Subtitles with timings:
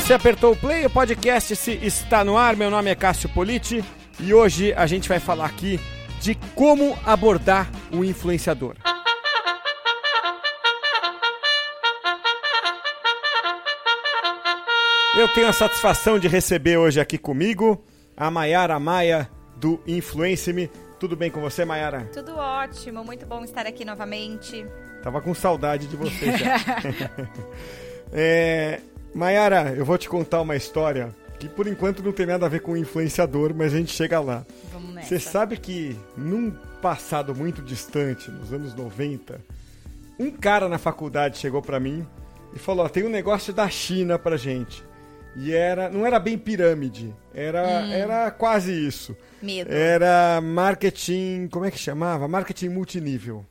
[0.00, 2.56] você apertou o play, o podcast se está no ar.
[2.56, 3.84] Meu nome é Cássio Politi
[4.18, 5.78] e hoje a gente vai falar aqui
[6.22, 8.76] de como abordar o influenciador.
[15.14, 17.84] Eu tenho a satisfação de receber hoje aqui comigo
[18.16, 20.70] a Maiara Maia do Influence-me.
[20.98, 22.08] Tudo bem com você, Maiara?
[22.12, 24.66] Tudo ótimo, muito bom estar aqui novamente.
[25.02, 26.56] Tava com saudade de você já.
[28.12, 28.80] é,
[29.14, 32.60] Maiara, eu vou te contar uma história que por enquanto não tem nada a ver
[32.60, 34.44] com influenciador, mas a gente chega lá.
[34.70, 35.08] Vamos nessa.
[35.08, 36.50] Você sabe que num
[36.82, 39.40] passado muito distante, nos anos 90,
[40.18, 42.06] um cara na faculdade chegou pra mim
[42.54, 44.84] e falou: tem um negócio da China pra gente.
[45.36, 49.16] E era, não era bem pirâmide, era, era quase isso.
[49.40, 49.72] Medo.
[49.72, 52.26] Era marketing, como é que chamava?
[52.26, 53.46] Marketing multinível.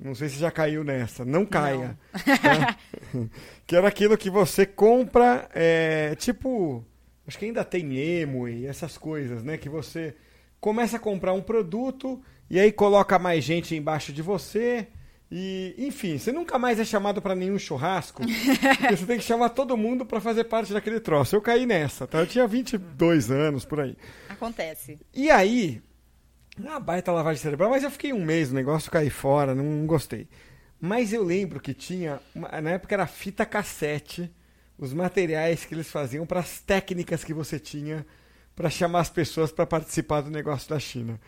[0.00, 1.24] Não sei se já caiu nessa.
[1.24, 1.98] Não caia.
[2.12, 2.76] tá?
[3.66, 6.84] que era aquilo que você compra, é, tipo,
[7.26, 9.56] acho que ainda tem emo e essas coisas, né?
[9.56, 10.16] Que você
[10.60, 14.88] começa a comprar um produto e aí coloca mais gente embaixo de você.
[15.30, 19.48] E, enfim, você nunca mais é chamado para nenhum churrasco, porque você tem que chamar
[19.48, 21.34] todo mundo para fazer parte daquele troço.
[21.34, 22.18] Eu caí nessa, tá?
[22.18, 23.96] Eu tinha 22 anos por aí.
[24.28, 24.98] Acontece.
[25.12, 25.82] E aí,
[26.58, 29.86] uma baita lavagem cerebral, mas eu fiquei um mês no negócio, caí fora, não, não
[29.86, 30.28] gostei.
[30.80, 34.30] Mas eu lembro que tinha, uma- na época era fita cassete,
[34.78, 38.04] os materiais que eles faziam para as técnicas que você tinha
[38.54, 41.20] para chamar as pessoas para participar do negócio da China.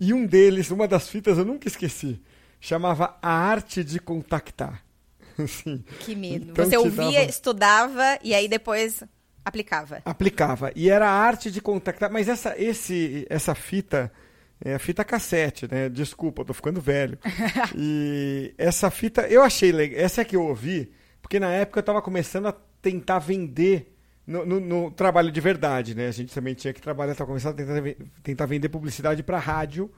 [0.00, 2.20] E um deles, uma das fitas eu nunca esqueci,
[2.60, 4.82] chamava A Arte de Contactar.
[5.38, 6.50] Assim, Que medo.
[6.52, 9.02] Então Você ouvia, dava- estudava e aí depois
[9.44, 10.00] aplicava.
[10.04, 10.72] aplicava.
[10.74, 12.10] E era a arte de contactar.
[12.10, 14.12] Mas essa, esse, essa fita
[14.60, 15.88] é a fita cassete, né?
[15.88, 17.18] Desculpa, eu tô ficando velho.
[17.76, 20.00] e essa fita eu achei legal.
[20.00, 23.90] Essa é que eu ouvi, porque na época eu tava começando a tentar vender.
[24.26, 26.08] No, no- no trabalho de verdade, né?
[26.08, 29.90] A gente também tinha que trabalhar, tava começando a tentar, tentar vender publicidade para rádio,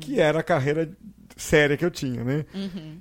[0.00, 0.90] que era a carreira
[1.34, 2.44] séria que eu tinha, né?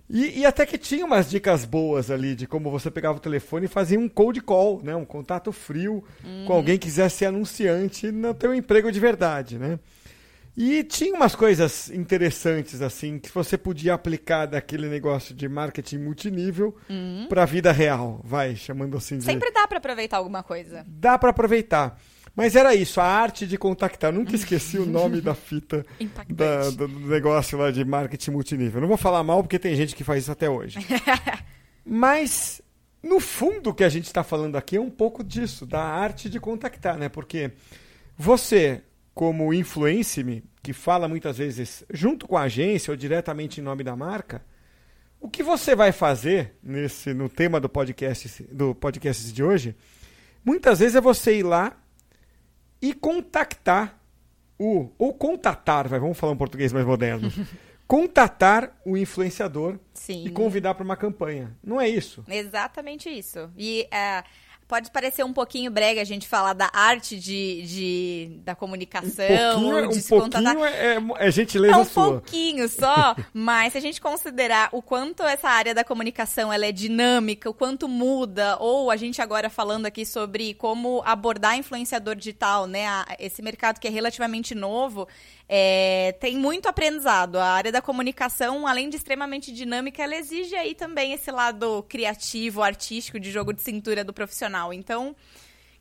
[0.10, 3.66] E, e até que tinha umas dicas boas ali de como você pegava o telefone
[3.66, 4.96] e fazia um cold call, né?
[4.96, 6.02] Um contato frio
[6.48, 9.78] com alguém que quisesse ser anunciante no teu emprego de verdade, né?
[10.62, 16.76] E tinha umas coisas interessantes assim que você podia aplicar daquele negócio de marketing multinível
[17.30, 20.84] para a vida real, vai chamando assim de Sempre dá pra aproveitar alguma coisa.
[20.86, 21.98] dá para aproveitar.
[22.36, 24.12] Mas era isso, a arte de contactar.
[24.12, 25.86] Nunca esqueci o nome da fita
[26.30, 28.82] da- do do negócio lá de marketing multinível.
[28.82, 30.78] Não vou falar mal porque tem gente que faz isso até hoje.
[31.86, 32.62] Mas,
[33.02, 36.30] no fundo, o que a gente está falando aqui é um pouco disso, da arte
[36.30, 37.10] de contactar, né?
[37.10, 37.52] Porque
[38.18, 38.82] você,
[39.20, 43.94] como influencer, que fala muitas vezes junto com a agência ou diretamente em nome da
[43.94, 44.42] marca,
[45.20, 49.76] o que você vai fazer nesse no tema do podcast do podcast de hoje?
[50.42, 51.76] Muitas vezes é você ir lá
[52.82, 54.00] e contactar
[54.58, 57.30] o ou contatar, vai, vamos falar um português mais moderno.
[57.86, 60.28] contatar o influenciador Sim.
[60.28, 61.58] e convidar para uma campanha.
[61.62, 62.24] Não é isso?
[62.30, 63.52] Exatamente isso.
[63.58, 64.24] E é,
[64.70, 69.90] pode parecer um pouquinho brega a gente falar da arte de, de- da comunicação, pouquinho,
[69.90, 72.04] de um pouquinho é, é- é gentileza É um sua.
[72.12, 76.72] pouquinho só, mas se a gente considerar o quanto essa área da comunicação ela é
[76.72, 82.68] dinâmica, o quanto muda, ou a gente agora falando aqui sobre como abordar influenciador digital,
[82.68, 82.86] né?
[83.18, 85.08] esse mercado que é relativamente novo,
[85.52, 87.38] é, tem muito aprendizado.
[87.38, 92.62] A área da comunicação, além de extremamente dinâmica, ela exige aí também esse lado criativo,
[92.62, 94.72] artístico, de jogo de cintura do profissional.
[94.72, 95.16] Então,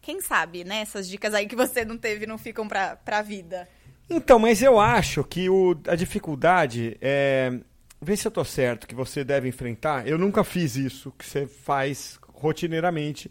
[0.01, 0.81] quem sabe, né?
[0.81, 3.69] Essas dicas aí que você não teve não ficam pra, pra vida.
[4.09, 7.53] Então, mas eu acho que o- a dificuldade é.
[8.01, 10.07] Vê se eu tô certo, que você deve enfrentar.
[10.07, 13.29] Eu nunca fiz isso que você faz rotineiramente,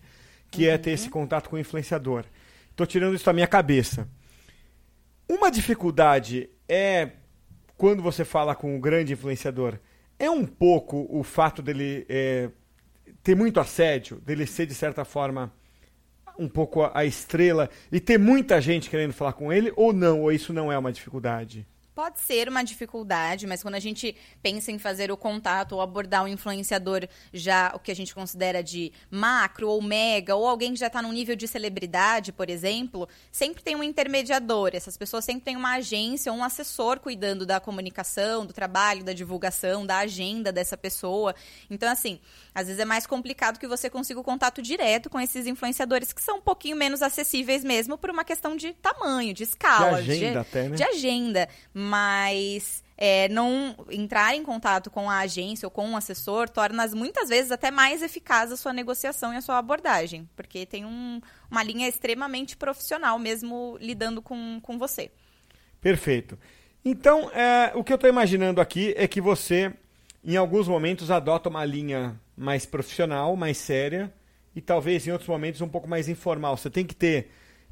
[0.52, 2.26] que é ter esse contato com o influenciador.
[2.76, 4.08] Tô tirando isso da minha cabeça.
[5.30, 7.12] Uma dificuldade é
[7.76, 9.78] quando você fala com o grande influenciador,
[10.18, 12.50] é um pouco o fato dele é,
[13.22, 15.54] ter muito assédio, dele ser de certa forma
[16.40, 20.22] um pouco a, a estrela e ter muita gente querendo falar com ele ou não,
[20.22, 21.68] ou isso não é uma dificuldade?
[21.98, 26.24] Pode ser uma dificuldade, mas quando a gente pensa em fazer o contato ou abordar
[26.24, 30.80] um influenciador já o que a gente considera de macro ou mega, ou alguém que
[30.80, 34.70] já está num nível de celebridade, por exemplo, sempre tem um intermediador.
[34.74, 39.12] Essas pessoas sempre têm uma agência ou um assessor cuidando da comunicação, do trabalho, da
[39.12, 41.34] divulgação, da agenda dessa pessoa.
[41.68, 42.20] Então, assim,
[42.54, 46.22] às vezes é mais complicado que você consiga o contato direto com esses influenciadores que
[46.22, 50.42] são um pouquinho menos acessíveis mesmo por uma questão de tamanho, de escala, De agenda
[50.42, 50.76] até, né?
[50.76, 51.50] de agenda,
[51.88, 57.30] mas é, não entrar em contato com a agência ou com um assessor torna muitas
[57.30, 61.64] vezes até mais eficaz a sua negociação e a sua abordagem, porque tem um, uma
[61.64, 65.12] linha extremamente profissional mesmo lidando com, com você.
[65.80, 66.38] Perfeito.
[66.84, 69.74] Então, é, o que eu estou imaginando aqui é que você,
[70.24, 74.12] em alguns momentos, adota uma linha mais profissional, mais séria,
[74.56, 76.58] e talvez em outros momentos um pouco mais informal.
[76.58, 77.30] Você tem que ter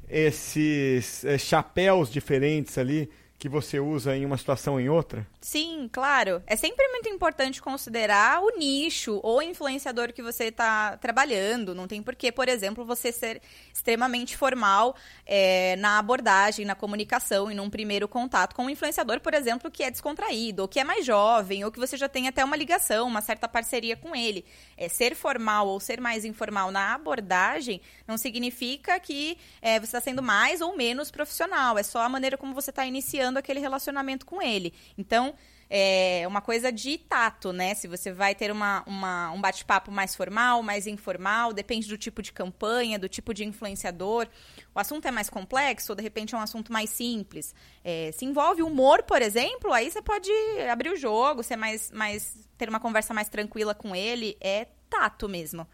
[0.08, 5.26] esses é, chapéus diferentes ali que você usa em uma situação ou em outra?
[5.40, 6.42] Sim, claro.
[6.46, 11.74] É sempre muito importante considerar o nicho ou influenciador que você está trabalhando.
[11.74, 13.42] Não tem porquê, por exemplo, você ser
[13.72, 14.96] extremamente formal
[15.26, 19.82] é, na abordagem, na comunicação e num primeiro contato com um influenciador, por exemplo, que
[19.82, 23.06] é descontraído, ou que é mais jovem, ou que você já tem até uma ligação,
[23.06, 24.46] uma certa parceria com ele.
[24.78, 30.00] É, ser formal ou ser mais informal na abordagem não significa que é, você está
[30.00, 31.76] sendo mais ou menos profissional.
[31.76, 34.72] É só a maneira como você está iniciando iniciando aquele relacionamento com ele.
[34.96, 35.34] Então,
[35.68, 37.74] é uma coisa de tato, né?
[37.74, 42.22] Se você vai ter uma, uma um bate-papo mais formal, mais informal, depende do tipo
[42.22, 44.28] de campanha, do tipo de influenciador.
[44.72, 47.52] O assunto é mais complexo ou de repente é um assunto mais simples.
[47.82, 50.30] É, se envolve humor, por exemplo, aí você pode
[50.70, 54.36] abrir o jogo, ser mais, mais ter uma conversa mais tranquila com ele.
[54.40, 55.66] É tato mesmo.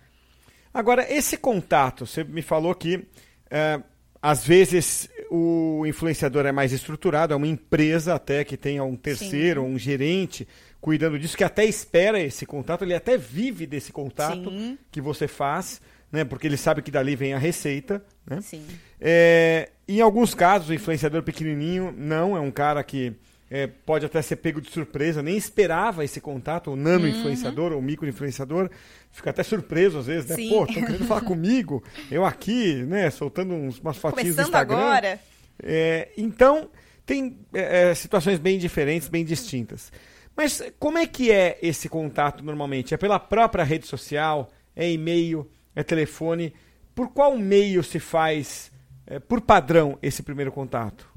[0.72, 3.06] Agora, esse contato, você me falou que
[3.50, 3.82] é,
[4.22, 9.62] às vezes o influenciador é mais estruturado, é uma empresa até que tenha um terceiro,
[9.62, 9.66] Sim.
[9.66, 10.46] um gerente
[10.80, 14.78] cuidando disso, que até espera esse contato, ele até vive desse contato Sim.
[14.90, 15.80] que você faz,
[16.10, 16.24] né?
[16.24, 18.40] Porque ele sabe que dali vem a receita, né?
[18.40, 18.64] Sim.
[19.00, 23.12] É, em alguns casos, o influenciador pequenininho não, é um cara que
[23.52, 27.10] é, pode até ser pego de surpresa, nem esperava esse contato, o nano uhum.
[27.10, 28.70] influenciador ou micro influenciador,
[29.10, 30.36] fica até surpreso às vezes, né?
[30.36, 30.48] Sim.
[30.48, 34.78] Pô, estão querendo falar comigo, eu aqui, né, soltando uns, umas fotinhas no Instagram.
[34.78, 35.20] agora.
[35.62, 36.70] É, então,
[37.04, 39.92] tem é, é, situações bem diferentes, bem distintas.
[40.34, 42.94] Mas como é que é esse contato normalmente?
[42.94, 44.50] É pela própria rede social?
[44.74, 45.46] É e-mail?
[45.76, 46.54] É telefone?
[46.94, 48.72] Por qual meio se faz,
[49.06, 51.11] é, por padrão, esse primeiro contato?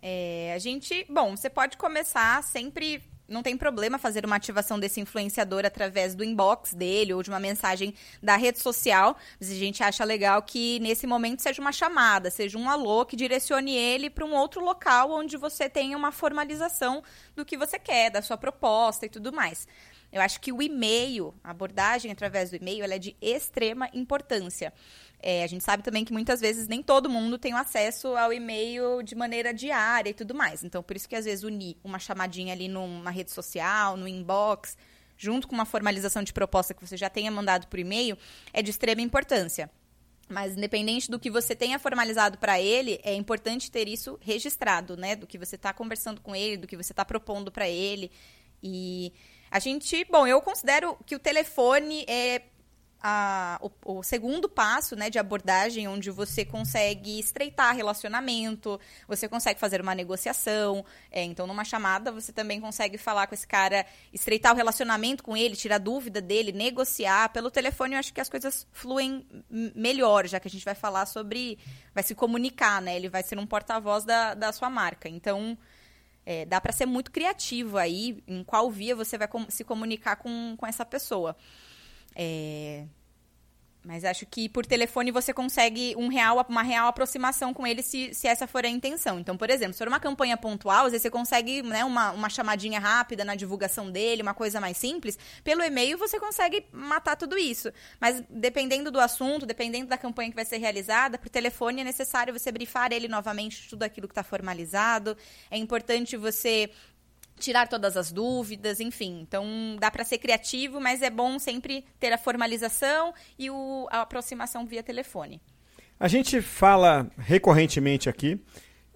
[0.00, 5.00] É, a gente, bom, você pode começar sempre não tem problema fazer uma ativação desse
[5.00, 9.16] influenciador através do inbox dele ou de uma mensagem da rede social.
[9.38, 13.14] Mas a gente acha legal que nesse momento seja uma chamada, seja um alô que
[13.14, 17.02] direcione ele para um outro local onde você tenha uma formalização
[17.36, 19.68] do que você quer, da sua proposta e tudo mais.
[20.10, 24.72] Eu acho que o e-mail, a abordagem através do e-mail, ela é de extrema importância.
[25.20, 29.02] É, a gente sabe também que muitas vezes nem todo mundo tem acesso ao e-mail
[29.02, 30.62] de maneira diária e tudo mais.
[30.62, 34.76] Então, por isso que às vezes unir uma chamadinha ali numa rede social, no inbox,
[35.16, 38.16] junto com uma formalização de proposta que você já tenha mandado por e-mail,
[38.52, 39.68] é de extrema importância.
[40.28, 45.16] Mas independente do que você tenha formalizado para ele, é importante ter isso registrado, né?
[45.16, 48.10] Do que você está conversando com ele, do que você está propondo para ele.
[48.62, 49.12] E
[49.50, 52.42] a gente, bom, eu considero que o telefone é
[53.00, 59.60] a, o, o, segundo passo né, de abordagem, onde você consegue estreitar relacionamento, você consegue
[59.60, 60.84] fazer uma negociação.
[61.10, 65.36] É, então, numa chamada, você também consegue falar com esse cara, estreitar o relacionamento com
[65.36, 67.28] ele, tirar dúvida dele, negociar.
[67.28, 71.06] Pelo telefone, eu acho que as coisas fluem melhor, já que a gente vai falar
[71.06, 71.58] sobre.
[71.94, 72.96] vai se comunicar, né?
[72.96, 75.08] Ele vai ser um porta-voz da, da sua marca.
[75.08, 75.56] Então.
[76.30, 80.16] É, dá para ser muito criativo aí em qual via você vai com, se comunicar
[80.16, 81.34] com, com essa pessoa.
[82.18, 82.84] É...
[83.84, 88.12] Mas acho que por telefone você consegue um real, uma real aproximação com ele se,
[88.12, 89.18] se essa for a intenção.
[89.18, 92.28] Então, por exemplo, se for uma campanha pontual, às vezes você consegue né, uma, uma
[92.28, 95.18] chamadinha rápida na divulgação dele, uma coisa mais simples.
[95.42, 97.72] Pelo e-mail você consegue matar tudo isso.
[97.98, 102.38] Mas dependendo do assunto, dependendo da campanha que vai ser realizada, por telefone é necessário
[102.38, 105.16] você brifar ele novamente tudo aquilo que está formalizado.
[105.50, 106.70] É importante você
[107.38, 109.20] tirar todas as dúvidas, enfim.
[109.20, 109.46] Então,
[109.78, 114.66] dá para ser criativo, mas é bom sempre ter a formalização e o, a aproximação
[114.66, 115.40] via telefone.
[115.98, 118.40] A gente fala recorrentemente aqui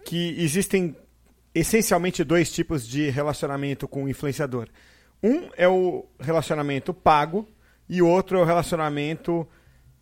[0.04, 0.96] que existem
[1.54, 4.68] essencialmente dois tipos de relacionamento com o influenciador.
[5.22, 7.48] Um é o relacionamento pago
[7.88, 9.46] e outro é o relacionamento,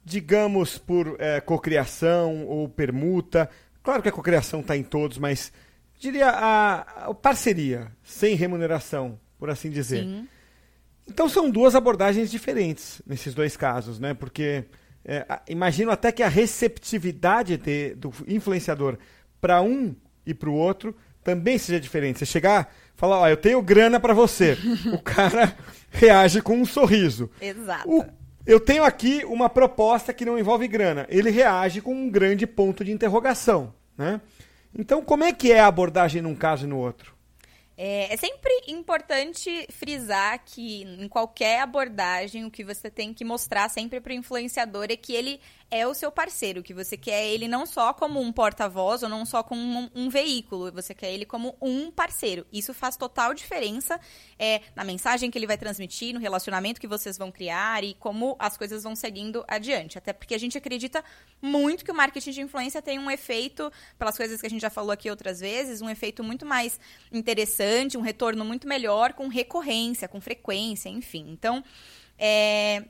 [0.04, 3.49] digamos, por é, cocriação ou permuta.
[3.82, 5.52] Claro que a cocriação está em todos, mas
[6.00, 6.80] diria, a,
[7.11, 10.02] a, parceria, sem remuneração, por assim dizer.
[10.02, 10.26] Sim.
[11.07, 14.14] Então são duas abordagens diferentes nesses dois casos, né?
[14.14, 14.64] Porque
[15.04, 18.97] é, imagino até que a receptividade de, do influenciador
[19.40, 22.21] para um e para o outro também seja diferente.
[22.21, 24.57] Você chegar falar, ó, eu tenho grana para você.
[24.92, 25.54] o cara
[25.90, 27.30] reage com um sorriso.
[27.40, 27.90] Exato.
[27.90, 28.04] O,
[28.47, 31.07] eu tenho aqui uma proposta que não envolve grana.
[31.11, 34.21] Ele reage com um grande ponto de interrogação, né?
[34.76, 37.14] Então, como é que é a abordagem num caso e no outro?
[37.82, 43.70] É, é, sempre importante frisar que em qualquer abordagem o que você tem que mostrar
[43.70, 47.46] sempre para o influenciador é que ele é o seu parceiro, que você quer ele
[47.46, 51.24] não só como um porta-voz ou não só como um, um, veículo, você quer ele
[51.24, 52.44] como um parceiro.
[52.52, 54.00] Isso faz total diferença
[54.38, 58.34] é, na mensagem que ele vai transmitir, no relacionamento que vocês vão criar e como
[58.38, 59.96] as coisas vão seguindo adiante.
[59.96, 61.04] Até porque a gente acredita
[61.40, 64.70] muito que o marketing de influência tem um efeito, pelas coisas que a gente já
[64.70, 66.80] falou aqui outras vezes, um efeito muito mais
[67.12, 71.26] interessante, um retorno muito melhor com recorrência, com frequência, enfim.
[71.30, 71.62] Então,
[72.18, 72.84] é,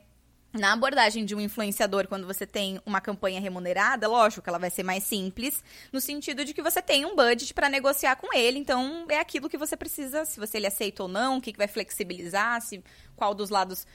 [0.53, 4.69] na abordagem de um influenciador, quando você tem uma campanha remunerada, lógico que ela vai
[4.69, 8.59] ser mais simples, no sentido de que você tem um budget para negociar com ele,
[8.59, 11.57] então é aquilo que você precisa, se você ele aceita ou não, o que, que
[11.57, 12.83] vai flexibilizar, se
[13.15, 13.87] qual dos lados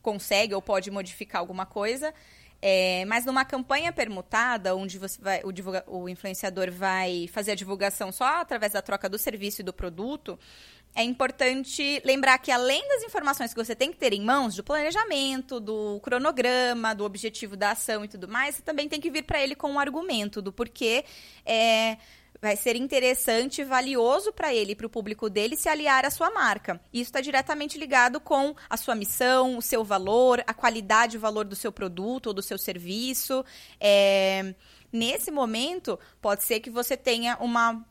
[0.00, 2.14] consegue ou pode modificar alguma coisa.
[2.60, 7.54] É, mas numa campanha permutada, onde você vai, o, divulga, o influenciador vai fazer a
[7.54, 10.38] divulgação só através da troca do serviço e do produto,
[10.96, 14.64] é importante lembrar que além das informações que você tem que ter em mãos, do
[14.64, 19.22] planejamento, do cronograma, do objetivo da ação e tudo mais, você também tem que vir
[19.22, 21.04] para ele com um argumento do porquê
[21.44, 21.98] é,
[22.46, 26.10] vai ser interessante e valioso para ele e para o público dele se aliar à
[26.10, 26.80] sua marca.
[26.92, 31.20] Isso está diretamente ligado com a sua missão, o seu valor, a qualidade e o
[31.20, 33.44] valor do seu produto ou do seu serviço.
[33.80, 34.54] É,
[34.92, 37.84] nesse momento, pode ser que você tenha uma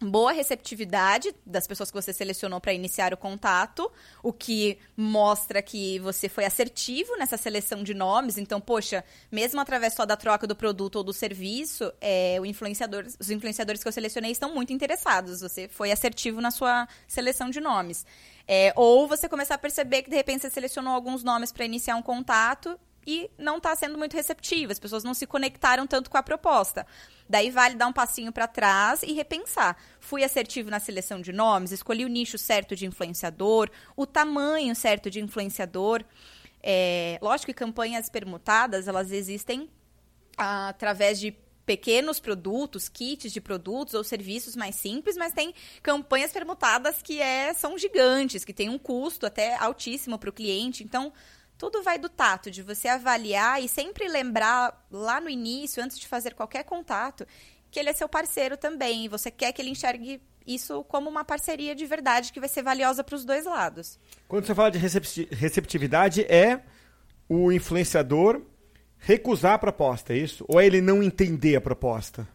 [0.00, 3.90] boa receptividade das pessoas que você selecionou para iniciar o contato,
[4.22, 8.38] o que mostra que você foi assertivo nessa seleção de nomes.
[8.38, 13.06] Então, poxa, mesmo através só da troca do produto ou do serviço, é, o influenciador,
[13.18, 15.40] os influenciadores que eu selecionei estão muito interessados.
[15.40, 18.06] Você foi assertivo na sua seleção de nomes.
[18.46, 21.96] É, ou você começar a perceber que de repente você selecionou alguns nomes para iniciar
[21.96, 22.78] um contato
[23.10, 26.86] e não está sendo muito receptiva, as pessoas não se conectaram tanto com a proposta.
[27.26, 29.78] Daí vale dar um passinho para trás e repensar.
[29.98, 35.08] Fui assertivo na seleção de nomes, escolhi o nicho certo de influenciador, o tamanho certo
[35.08, 36.04] de influenciador.
[36.62, 39.70] É, lógico que campanhas permutadas, elas existem
[40.36, 41.34] ah, através de
[41.64, 47.54] pequenos produtos, kits de produtos ou serviços mais simples, mas tem campanhas permutadas que é,
[47.54, 50.84] são gigantes, que tem um custo até altíssimo para o cliente.
[50.84, 51.10] Então,
[51.58, 56.06] tudo vai do tato, de você avaliar e sempre lembrar lá no início, antes de
[56.06, 57.26] fazer qualquer contato,
[57.70, 59.04] que ele é seu parceiro também.
[59.04, 62.62] E você quer que ele enxergue isso como uma parceria de verdade que vai ser
[62.62, 63.98] valiosa para os dois lados.
[64.26, 66.60] Quando você fala de receptividade, é
[67.28, 68.40] o influenciador
[68.96, 70.44] recusar a proposta, é isso?
[70.48, 72.26] Ou é ele não entender a proposta?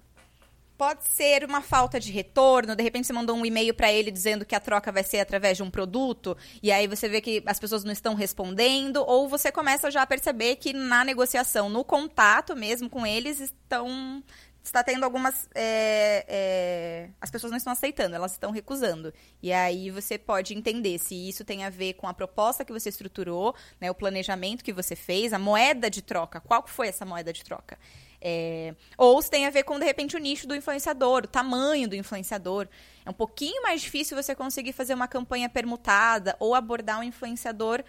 [0.84, 4.44] Pode ser uma falta de retorno, de repente você mandou um e-mail para ele dizendo
[4.44, 7.58] que a troca vai ser através de um produto, e aí você vê que as
[7.58, 12.54] pessoas não estão respondendo, ou você começa já a perceber que na negociação, no contato
[12.54, 14.22] mesmo com eles, estão
[14.62, 15.50] está tendo algumas.
[15.56, 19.14] É, é, as pessoas não estão aceitando, elas estão recusando.
[19.42, 22.90] E aí você pode entender se isso tem a ver com a proposta que você
[22.90, 26.40] estruturou, né, o planejamento que você fez, a moeda de troca.
[26.40, 27.78] Qual foi essa moeda de troca?
[28.26, 31.90] É, ou se tem a ver com, de repente, o nicho do influenciador, o tamanho
[31.90, 32.70] do influenciador.
[33.06, 37.84] É um pouquinho mais difícil você conseguir fazer uma campanha permutada ou abordar um influenciador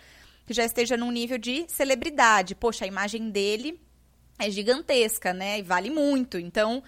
[0.44, 2.56] que já esteja num nível de celebridade.
[2.56, 3.80] Poxa, a imagem dele
[4.36, 5.60] é gigantesca, né?
[5.60, 6.36] E vale muito.
[6.36, 6.82] Então,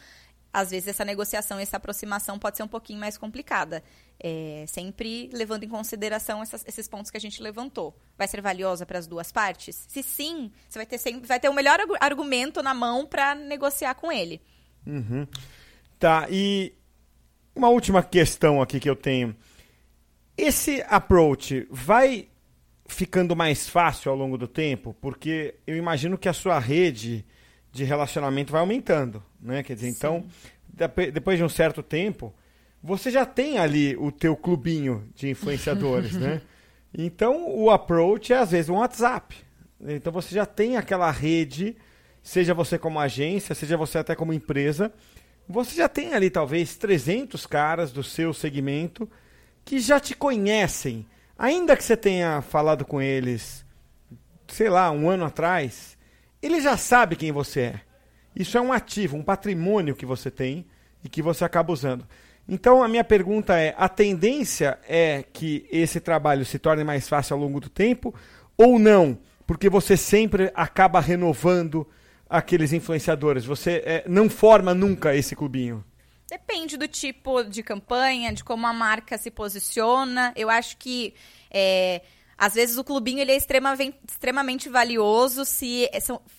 [0.52, 3.84] às vezes, essa negociação, essa aproximação pode ser um pouquinho mais complicada.
[4.18, 7.94] É, sempre levando em consideração essas, esses pontos que a gente levantou.
[8.16, 9.84] Vai ser valiosa para as duas partes?
[9.88, 13.94] Se sim, você vai ter, sempre, vai ter o melhor argumento na mão para negociar
[13.94, 14.40] com ele.
[14.86, 15.26] Uhum.
[15.98, 16.72] Tá, e
[17.54, 19.36] uma última questão aqui que eu tenho.
[20.36, 22.28] Esse approach vai
[22.88, 24.94] ficando mais fácil ao longo do tempo?
[25.00, 27.24] Porque eu imagino que a sua rede
[27.72, 29.62] de relacionamento vai aumentando, né?
[29.62, 29.96] Quer dizer, Sim.
[29.96, 30.26] então,
[31.12, 32.34] depois de um certo tempo,
[32.86, 36.40] você já tem ali o teu clubinho de influenciadores, né?
[36.98, 39.36] Então, o approach é às vezes um WhatsApp.
[39.86, 41.76] Então, você já tem aquela rede,
[42.22, 44.90] seja você como agência, seja você até como empresa,
[45.46, 49.06] você já tem ali talvez 300 caras do seu segmento
[49.62, 51.04] que já te conhecem.
[51.38, 53.62] Ainda que você tenha falado com eles,
[54.48, 55.98] sei lá, um ano atrás,
[56.40, 57.80] ele já sabe quem você é.
[58.34, 60.64] Isso é um ativo, um patrimônio que você tem
[61.04, 62.06] e que você acaba usando.
[62.48, 67.34] Então a minha pergunta é: a tendência é que esse trabalho se torne mais fácil
[67.34, 68.14] ao longo do tempo
[68.56, 69.18] ou não?
[69.46, 71.86] Porque você sempre acaba renovando
[72.28, 73.44] aqueles influenciadores.
[73.44, 75.84] Você é, não forma nunca esse clubinho.
[76.28, 80.32] Depende do tipo de campanha, de como a marca se posiciona.
[80.34, 81.14] Eu acho que
[81.50, 82.02] é,
[82.38, 85.88] às vezes o clubinho ele é extremamente, valioso se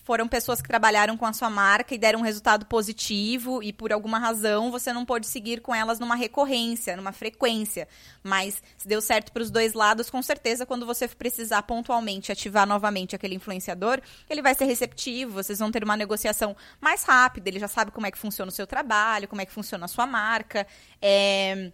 [0.04, 3.92] foram pessoas que trabalharam com a sua marca e deram um resultado positivo e por
[3.92, 7.88] alguma razão você não pode seguir com elas numa recorrência, numa frequência.
[8.22, 12.66] Mas se deu certo para os dois lados, com certeza quando você precisar pontualmente ativar
[12.66, 14.00] novamente aquele influenciador,
[14.30, 18.06] ele vai ser receptivo, vocês vão ter uma negociação mais rápida, ele já sabe como
[18.06, 20.64] é que funciona o seu trabalho, como é que funciona a sua marca.
[21.02, 21.72] É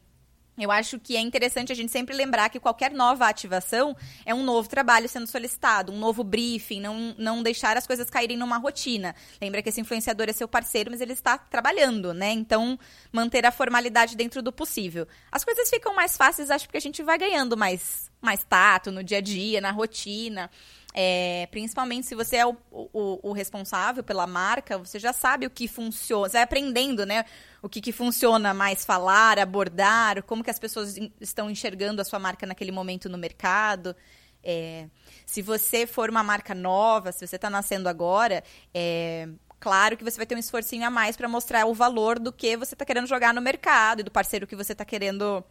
[0.57, 4.45] eu acho que é interessante a gente sempre lembrar que qualquer nova ativação é um
[4.45, 9.17] novo trabalho sendo solicitado, um novo briefing, não, não deixar as coisas caírem numa rotina.
[9.41, 12.31] Lembra que esse influenciador é seu parceiro, mas ele está trabalhando, né?
[12.31, 12.79] Então,
[13.13, 15.09] manter a formalidade dentro do possível.
[15.31, 19.03] As coisas ficam mais fáceis, acho, porque a gente vai ganhando mais, mais tato no
[19.03, 20.49] dia a dia, na rotina.
[20.97, 25.51] É, principalmente se você é o, o, o, responsável pela marca, você já sabe o
[25.51, 27.25] que funciona, você vai aprendendo, né?
[27.65, 32.19] O que, que funciona mais falar, abordar, como que as pessoas estão enxergando a sua
[32.19, 33.97] marca naquele momento no mercado.
[34.43, 34.87] É,
[35.25, 38.45] se você for uma marca nova, se você está nascendo agora,
[38.75, 42.31] é, claro que você vai ter um esforcinho a mais para mostrar o valor do
[42.31, 45.43] que você está querendo jogar no mercado e do parceiro que você está querendo,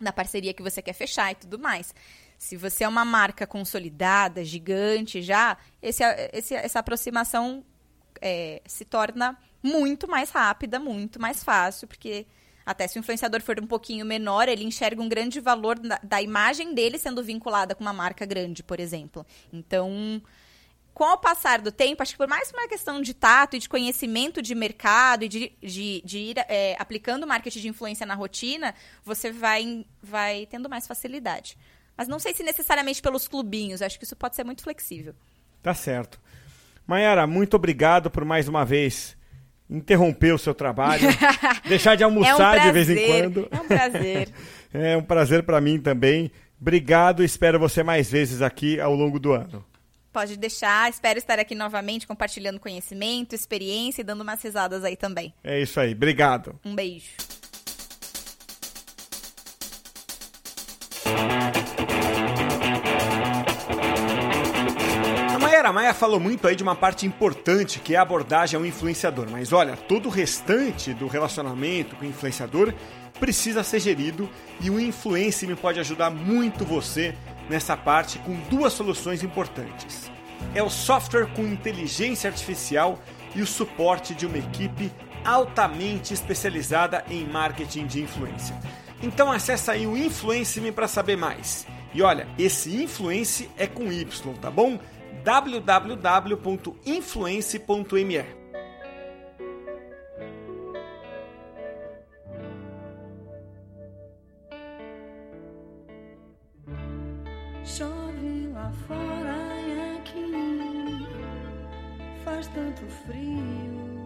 [0.00, 1.92] da parceria que você quer fechar e tudo mais.
[2.38, 7.64] Se você é uma marca consolidada, gigante já, esse, esse essa aproximação
[8.22, 12.26] é, se torna muito mais rápida, muito mais fácil, porque
[12.64, 16.20] até se o influenciador for um pouquinho menor, ele enxerga um grande valor da, da
[16.20, 19.24] imagem dele sendo vinculada com uma marca grande, por exemplo.
[19.52, 20.20] Então,
[20.92, 23.68] com o passar do tempo, acho que por mais uma questão de tato e de
[23.68, 28.74] conhecimento de mercado e de, de, de ir é, aplicando marketing de influência na rotina,
[29.02, 31.56] você vai, vai tendo mais facilidade.
[31.96, 33.80] Mas não sei se necessariamente pelos clubinhos.
[33.80, 35.14] Acho que isso pode ser muito flexível.
[35.62, 36.20] Tá certo.
[36.86, 39.17] Mayara, muito obrigado por mais uma vez
[39.70, 41.02] interromper o seu trabalho,
[41.68, 43.48] deixar de almoçar é um de vez em quando.
[43.50, 44.28] É um prazer.
[44.72, 46.30] é um prazer para mim também.
[46.60, 49.64] Obrigado, espero você mais vezes aqui ao longo do ano.
[50.12, 55.32] Pode deixar, espero estar aqui novamente compartilhando conhecimento, experiência e dando umas risadas aí também.
[55.44, 56.58] É isso aí, obrigado.
[56.64, 57.37] Um beijo.
[65.66, 69.26] A Maia falou muito aí de uma parte importante que é a abordagem ao influenciador,
[69.30, 72.72] mas olha, todo o restante do relacionamento com o influenciador
[73.18, 74.28] precisa ser gerido
[74.60, 77.14] e o Influence pode ajudar muito você
[77.50, 80.10] nessa parte com duas soluções importantes.
[80.54, 82.98] É o software com inteligência artificial
[83.34, 84.92] e o suporte de uma equipe
[85.24, 88.56] altamente especializada em marketing de influência.
[89.02, 91.66] Então acessa aí o Influence para saber mais.
[91.92, 94.78] E olha, esse Influence é com Y, tá bom?
[95.24, 98.24] www.influence.me.
[107.64, 110.30] Chove lá fora e aqui
[112.24, 113.97] faz tanto frio.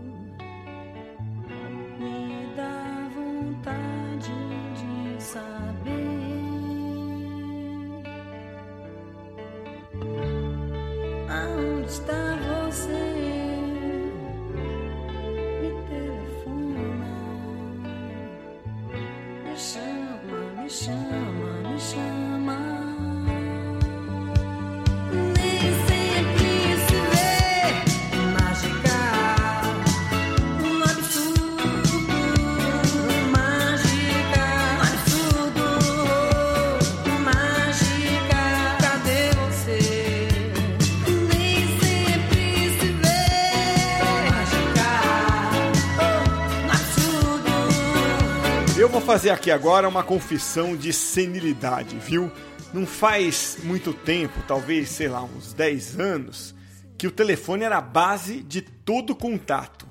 [49.02, 52.30] Fazer aqui agora uma confissão de senilidade, viu?
[52.72, 56.54] Não faz muito tempo, talvez, sei lá, uns 10 anos,
[56.96, 59.86] que o telefone era a base de todo contato.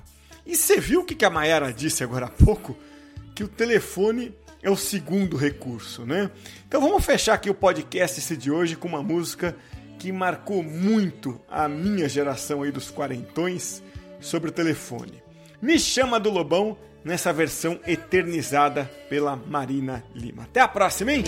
[0.46, 2.76] E você viu o que a Mayara disse agora há pouco?
[3.34, 6.30] Que o telefone é o segundo recurso, né?
[6.66, 9.54] Então vamos fechar aqui o podcast esse de hoje com uma música
[9.98, 13.82] que marcou muito a minha geração aí dos quarentões
[14.20, 15.22] sobre o telefone.
[15.60, 20.44] Me chama do Lobão nessa versão eternizada pela Marina Lima.
[20.44, 21.24] Até a próxima, hein?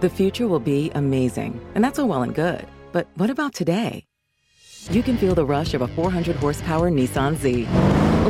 [0.00, 2.66] The future will be amazing, and that's all well and good.
[2.90, 4.06] But what about today?
[4.90, 7.68] You can feel the rush of a 400 horsepower Nissan Z.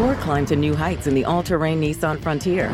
[0.03, 2.71] Or climb to new heights in the all terrain Nissan Frontier.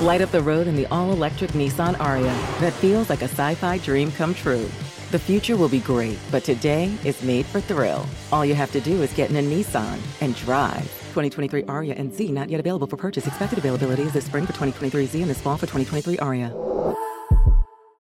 [0.00, 3.54] Light up the road in the all electric Nissan Aria that feels like a sci
[3.54, 4.68] fi dream come true.
[5.12, 8.04] The future will be great, but today is made for thrill.
[8.32, 10.82] All you have to do is get in a Nissan and drive.
[11.12, 13.28] 2023 Aria and Z not yet available for purchase.
[13.28, 16.52] Expected availability is this spring for 2023 Z and this fall for 2023 Aria.